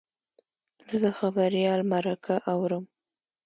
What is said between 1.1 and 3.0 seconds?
خبریال مرکه اورم.